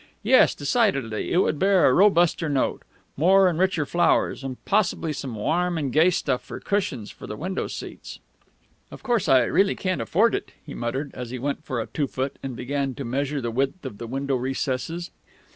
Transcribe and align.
Yes, 0.23 0.55
decidedly 0.55 1.31
it 1.31 1.37
would 1.37 1.59
bear 1.59 1.87
a 1.87 1.93
robuster 1.93 2.49
note 2.49 2.81
more 3.15 3.47
and 3.47 3.59
richer 3.59 3.85
flowers, 3.85 4.43
and 4.43 4.57
possibly 4.65 5.13
some 5.13 5.35
warm 5.35 5.77
and 5.77 5.93
gay 5.93 6.09
stuff 6.09 6.41
for 6.41 6.59
cushions 6.59 7.11
for 7.11 7.27
the 7.27 7.35
window 7.35 7.67
seats.... 7.67 8.17
"Of 8.89 9.03
course, 9.03 9.29
I 9.29 9.41
really 9.43 9.75
can't 9.75 10.01
afford 10.01 10.33
it," 10.33 10.53
he 10.65 10.73
muttered, 10.73 11.11
as 11.13 11.29
he 11.29 11.37
went 11.37 11.63
for 11.63 11.79
a 11.79 11.85
two 11.85 12.07
foot 12.07 12.39
and 12.41 12.55
began 12.55 12.95
to 12.95 13.05
measure 13.05 13.41
the 13.41 13.51
width 13.51 13.85
of 13.85 13.99
the 13.99 14.07
window 14.07 14.37
recesses.... 14.37 15.11